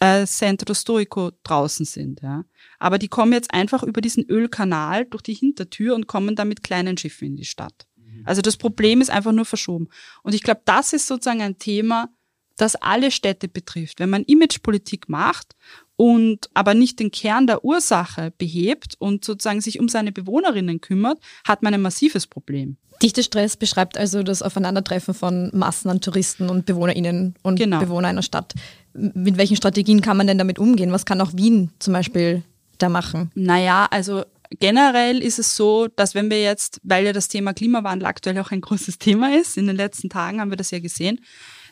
[0.00, 2.22] äh, Centro Storico draußen sind.
[2.22, 2.44] Ja.
[2.78, 6.62] Aber die kommen jetzt einfach über diesen Ölkanal durch die Hintertür und kommen dann mit
[6.62, 7.86] kleinen Schiffen in die Stadt.
[7.96, 8.22] Mhm.
[8.24, 9.88] Also das Problem ist einfach nur verschoben.
[10.22, 12.08] Und ich glaube, das ist sozusagen ein Thema,
[12.56, 14.00] das alle Städte betrifft.
[14.00, 15.56] Wenn man Imagepolitik macht
[15.96, 21.18] und aber nicht den Kern der Ursache behebt und sozusagen sich um seine Bewohnerinnen kümmert,
[21.46, 22.76] hat man ein massives Problem.
[23.02, 27.80] Dichtestress beschreibt also das Aufeinandertreffen von Massen an Touristen und BewohnerInnen und genau.
[27.80, 28.54] Bewohner einer Stadt.
[28.92, 30.92] Mit welchen Strategien kann man denn damit umgehen?
[30.92, 32.42] Was kann auch Wien zum Beispiel
[32.78, 33.30] da machen?
[33.34, 34.22] Naja, also
[34.60, 38.52] generell ist es so, dass wenn wir jetzt, weil ja das Thema Klimawandel aktuell auch
[38.52, 41.20] ein großes Thema ist, in den letzten Tagen haben wir das ja gesehen,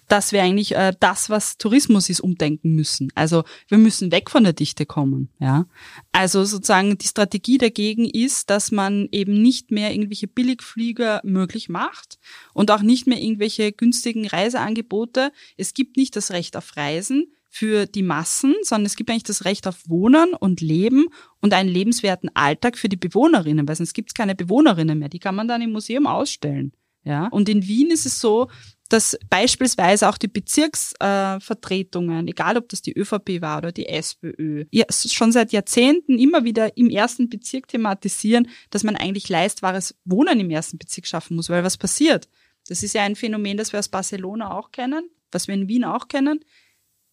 [0.09, 3.11] dass wir eigentlich äh, das, was Tourismus ist, umdenken müssen.
[3.15, 5.31] Also wir müssen weg von der Dichte kommen.
[5.39, 5.67] Ja,
[6.13, 12.19] also sozusagen die Strategie dagegen ist, dass man eben nicht mehr irgendwelche Billigflieger möglich macht
[12.53, 15.33] und auch nicht mehr irgendwelche günstigen Reiseangebote.
[15.57, 19.45] Es gibt nicht das Recht auf Reisen für die Massen, sondern es gibt eigentlich das
[19.45, 21.07] Recht auf Wohnen und Leben
[21.43, 25.11] und einen lebenswerten Alltag für die Bewohnerinnen, weil sonst gibt es keine Bewohnerinnen mehr.
[25.11, 26.73] Die kann man dann im Museum ausstellen.
[27.05, 28.49] Ja, und in Wien ist es so,
[28.93, 34.67] dass beispielsweise auch die Bezirksvertretungen, äh, egal ob das die ÖVP war oder die SPÖ,
[34.71, 40.41] ja, schon seit Jahrzehnten immer wieder im ersten Bezirk thematisieren, dass man eigentlich leistbares Wohnen
[40.41, 42.29] im ersten Bezirk schaffen muss, weil was passiert?
[42.69, 45.85] Das ist ja ein Phänomen, das wir aus Barcelona auch kennen, was wir in Wien
[45.85, 46.41] auch kennen.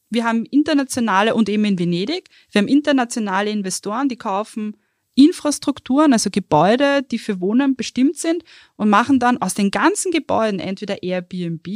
[0.09, 4.75] Wir haben internationale und eben in Venedig, wir haben internationale Investoren, die kaufen
[5.19, 8.43] Infrastrukturen, also Gebäude, die für Wohnen bestimmt sind
[8.77, 11.67] und machen dann aus den ganzen Gebäuden entweder Airbnb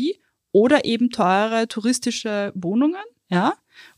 [0.51, 3.53] oder eben teure touristische Wohnungen, ja,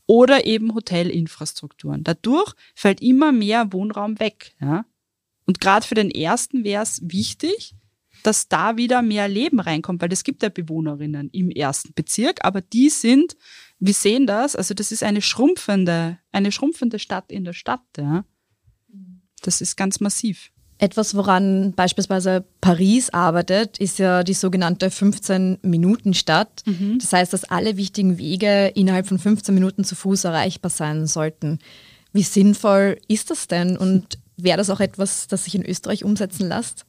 [0.06, 2.02] oder eben Hotelinfrastrukturen.
[2.02, 4.84] Dadurch fällt immer mehr Wohnraum weg, ja.
[5.46, 7.76] Und gerade für den ersten wäre es wichtig,
[8.24, 12.60] dass da wieder mehr Leben reinkommt, weil es gibt ja Bewohnerinnen im ersten Bezirk, aber
[12.62, 13.36] die sind,
[13.78, 18.24] wir sehen das, also das ist eine schrumpfende, eine schrumpfende Stadt in der Stadt, ja.
[19.46, 20.50] Das ist ganz massiv.
[20.78, 26.64] Etwas, woran beispielsweise Paris arbeitet, ist ja die sogenannte 15-Minuten-Stadt.
[26.66, 26.98] Mhm.
[27.00, 31.60] Das heißt, dass alle wichtigen Wege innerhalb von 15 Minuten zu Fuß erreichbar sein sollten.
[32.12, 36.48] Wie sinnvoll ist das denn und wäre das auch etwas, das sich in Österreich umsetzen
[36.48, 36.84] lässt?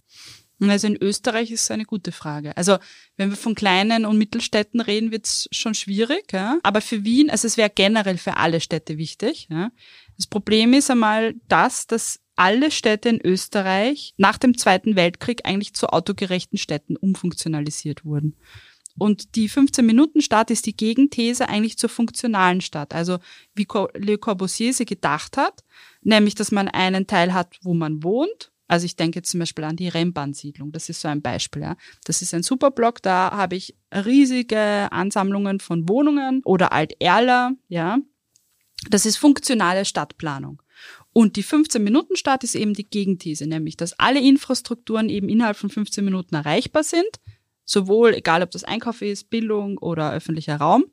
[0.60, 2.58] Also in Österreich ist es eine gute Frage.
[2.58, 2.78] Also
[3.16, 6.34] wenn wir von kleinen und Mittelstädten reden, wird es schon schwierig.
[6.34, 6.58] Ja?
[6.64, 9.48] Aber für Wien, also es wäre generell für alle Städte wichtig.
[9.52, 9.72] Ja?
[10.16, 15.74] Das Problem ist einmal das, dass alle Städte in Österreich nach dem Zweiten Weltkrieg eigentlich
[15.74, 18.38] zu autogerechten Städten umfunktionalisiert wurden.
[18.98, 22.96] Und die 15-Minuten-Stadt ist die Gegenthese eigentlich zur funktionalen Stadt.
[22.96, 23.20] Also
[23.54, 25.64] wie Le Corbusier sie gedacht hat,
[26.02, 28.52] nämlich, dass man einen Teil hat, wo man wohnt.
[28.68, 30.72] Also ich denke zum Beispiel an die Rennbahnsiedlung.
[30.72, 31.62] Das ist so ein Beispiel.
[31.62, 31.78] Ja.
[32.06, 33.02] Das ist ein Superblock.
[33.02, 37.54] Da habe ich riesige Ansammlungen von Wohnungen oder Alt-Erler.
[37.70, 38.00] Ja.
[38.90, 40.62] Das ist funktionale Stadtplanung.
[41.18, 46.06] Und die 15-Minuten-Start ist eben die Gegenthese, nämlich, dass alle Infrastrukturen eben innerhalb von 15
[46.06, 47.10] Minuten erreichbar sind,
[47.66, 50.86] sowohl egal ob das Einkauf ist, Bildung oder öffentlicher Raum.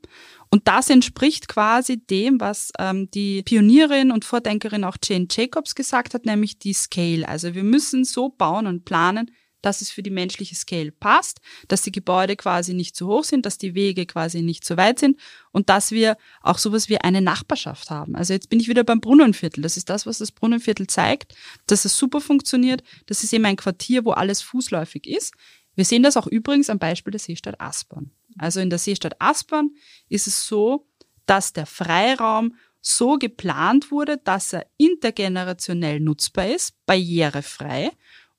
[0.51, 6.15] Und das entspricht quasi dem, was ähm, die Pionierin und Vordenkerin auch Jane Jacobs gesagt
[6.15, 7.29] hat, nämlich die Scale.
[7.29, 9.31] Also wir müssen so bauen und planen,
[9.65, 13.47] dass es für die menschliche Scale passt, dass die Gebäude quasi nicht zu hoch sind,
[13.47, 15.19] dass die Wege quasi nicht zu weit sind
[15.53, 18.15] und dass wir auch sowas wie eine Nachbarschaft haben.
[18.15, 19.63] Also jetzt bin ich wieder beim Brunnenviertel.
[19.63, 21.35] Das ist das, was das Brunnenviertel zeigt,
[21.67, 22.83] dass es super funktioniert.
[23.07, 25.33] Das ist eben ein Quartier, wo alles fußläufig ist.
[25.75, 28.11] Wir sehen das auch übrigens am Beispiel der Seestadt Aspern.
[28.39, 29.71] Also in der Seestadt Aspern
[30.09, 30.87] ist es so,
[31.27, 37.91] dass der Freiraum so geplant wurde, dass er intergenerationell nutzbar ist, barrierefrei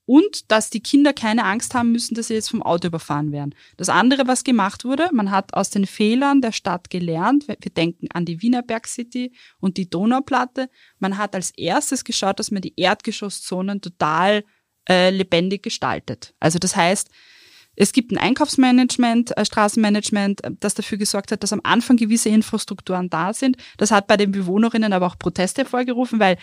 [0.06, 3.56] und dass die Kinder keine Angst haben müssen, dass sie jetzt vom Auto überfahren werden.
[3.78, 7.48] Das andere, was gemacht wurde, man hat aus den Fehlern der Stadt gelernt.
[7.48, 10.70] Wir denken an die Wienerberg City und die Donauplatte.
[11.00, 14.44] Man hat als erstes geschaut, dass man die Erdgeschosszonen total
[14.88, 16.36] äh, lebendig gestaltet.
[16.40, 17.10] Also das heißt,
[17.76, 22.30] es gibt ein Einkaufsmanagement, ein äh, Straßenmanagement, das dafür gesorgt hat, dass am Anfang gewisse
[22.30, 23.58] Infrastrukturen da sind.
[23.78, 26.38] Das hat bei den Bewohnerinnen aber auch Proteste hervorgerufen, weil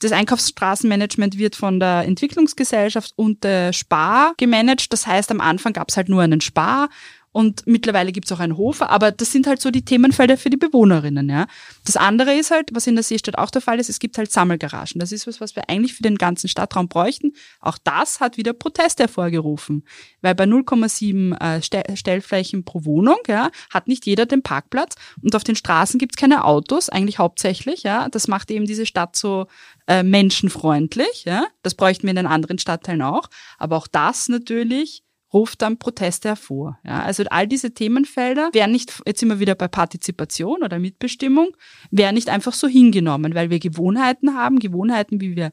[0.00, 4.92] das Einkaufsstraßenmanagement wird von der Entwicklungsgesellschaft und der Spar gemanagt.
[4.92, 6.88] Das heißt, am Anfang gab es halt nur einen Spar
[7.30, 10.50] Und mittlerweile gibt es auch einen Hofer, aber das sind halt so die Themenfelder für
[10.50, 11.28] die Bewohnerinnen.
[11.28, 11.46] Ja.
[11.84, 14.32] Das andere ist halt, was in der Seestadt auch der Fall ist, es gibt halt
[14.32, 14.98] Sammelgaragen.
[14.98, 17.32] Das ist was, was wir eigentlich für den ganzen Stadtraum bräuchten.
[17.60, 19.84] Auch das hat wieder Proteste hervorgerufen.
[20.22, 24.94] Weil bei 0,7 äh, Stellflächen pro Wohnung ja, hat nicht jeder den Parkplatz.
[25.22, 27.82] Und auf den Straßen gibt es keine Autos, eigentlich hauptsächlich.
[27.82, 28.08] Ja.
[28.08, 29.46] Das macht eben diese Stadt so
[29.86, 31.24] äh, menschenfreundlich.
[31.24, 31.46] Ja.
[31.62, 33.28] Das bräuchten wir in den anderen Stadtteilen auch.
[33.58, 36.78] Aber auch das natürlich ruft dann Proteste hervor.
[36.84, 41.56] Ja, also all diese Themenfelder wären nicht, jetzt immer wieder bei Partizipation oder Mitbestimmung,
[41.90, 45.52] wären nicht einfach so hingenommen, weil wir Gewohnheiten haben, Gewohnheiten, wie wir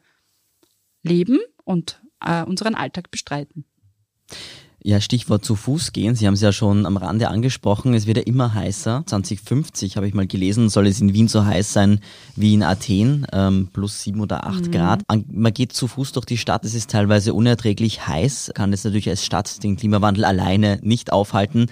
[1.04, 3.66] leben und äh, unseren Alltag bestreiten.
[4.88, 6.14] Ja, Stichwort zu Fuß gehen.
[6.14, 7.96] Sie haben es ja schon am Rande angesprochen.
[7.96, 9.02] Es wird ja immer heißer.
[9.08, 12.02] 2050 habe ich mal gelesen, soll es in Wien so heiß sein
[12.36, 14.72] wie in Athen, ähm, plus sieben oder acht mhm.
[14.72, 15.02] Grad.
[15.10, 16.66] Man geht zu Fuß durch die Stadt.
[16.66, 18.52] Es ist teilweise unerträglich heiß.
[18.54, 21.66] Kann es natürlich als Stadt den Klimawandel alleine nicht aufhalten.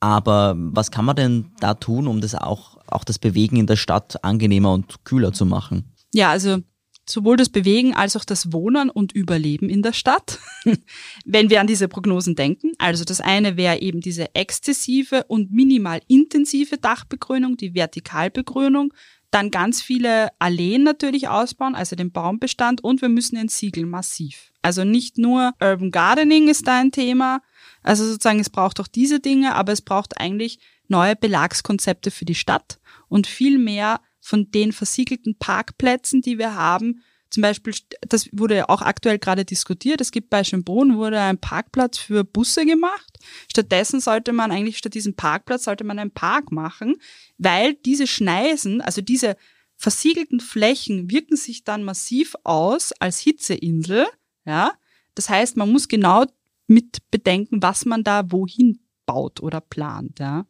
[0.00, 3.76] Aber was kann man denn da tun, um das auch, auch das Bewegen in der
[3.76, 5.92] Stadt angenehmer und kühler zu machen?
[6.14, 6.60] Ja, also
[7.08, 10.38] sowohl das Bewegen als auch das Wohnen und Überleben in der Stadt,
[11.24, 12.72] wenn wir an diese Prognosen denken.
[12.78, 18.92] Also das eine wäre eben diese exzessive und minimal intensive Dachbegrünung, die Vertikalbegrünung,
[19.30, 24.52] dann ganz viele Alleen natürlich ausbauen, also den Baumbestand und wir müssen entsiegeln massiv.
[24.62, 27.42] Also nicht nur Urban Gardening ist da ein Thema,
[27.82, 32.36] also sozusagen es braucht auch diese Dinge, aber es braucht eigentlich neue Belagskonzepte für die
[32.36, 32.78] Stadt
[33.08, 37.74] und viel mehr von den versiegelten Parkplätzen, die wir haben, zum Beispiel,
[38.08, 42.24] das wurde ja auch aktuell gerade diskutiert, es gibt bei Schönbrunn wurde ein Parkplatz für
[42.24, 43.18] Busse gemacht.
[43.50, 46.96] Stattdessen sollte man eigentlich statt diesem Parkplatz sollte man einen Park machen,
[47.36, 49.36] weil diese Schneisen, also diese
[49.76, 54.06] versiegelten Flächen wirken sich dann massiv aus als Hitzeinsel,
[54.46, 54.72] ja.
[55.14, 56.24] Das heißt, man muss genau
[56.66, 60.46] mit bedenken, was man da wohin baut oder plant, ja.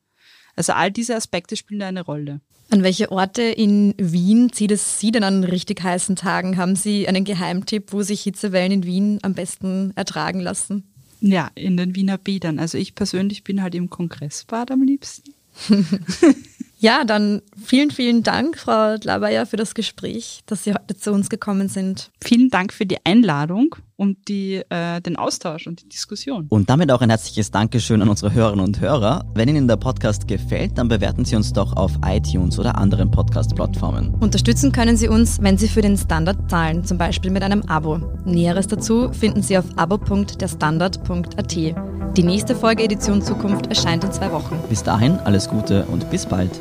[0.54, 2.40] Also all diese Aspekte spielen da eine Rolle.
[2.74, 6.56] An welche Orte in Wien zieht es Sie denn an richtig heißen Tagen?
[6.56, 10.82] Haben Sie einen Geheimtipp, wo sich Hitzewellen in Wien am besten ertragen lassen?
[11.20, 12.58] Ja, in den Wiener Bädern.
[12.58, 15.34] Also ich persönlich bin halt im Kongressbad am liebsten.
[16.78, 21.28] ja, dann vielen, vielen Dank, Frau Dlabayer, für das Gespräch, dass Sie heute zu uns
[21.28, 22.10] gekommen sind.
[22.22, 26.46] Vielen Dank für die Einladung und die, äh, den Austausch und die Diskussion.
[26.48, 29.24] Und damit auch ein herzliches Dankeschön an unsere Hörerinnen und Hörer.
[29.34, 34.14] Wenn Ihnen der Podcast gefällt, dann bewerten Sie uns doch auf iTunes oder anderen Podcast-Plattformen.
[34.20, 37.98] Unterstützen können Sie uns, wenn Sie für den Standard zahlen, zum Beispiel mit einem Abo.
[38.24, 41.93] Näheres dazu finden Sie auf abo.derstandard.at.
[42.16, 44.56] Die nächste Folge Edition Zukunft erscheint in zwei Wochen.
[44.68, 46.60] Bis dahin alles Gute und bis bald.